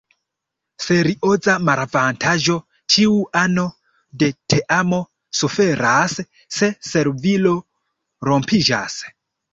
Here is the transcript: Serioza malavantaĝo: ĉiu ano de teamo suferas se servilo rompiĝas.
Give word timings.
Serioza 0.85 1.53
malavantaĝo: 1.65 2.55
ĉiu 2.93 3.13
ano 3.41 3.65
de 4.23 4.29
teamo 4.55 5.03
suferas 5.41 6.17
se 6.59 6.71
servilo 6.95 7.53
rompiĝas. 8.31 8.99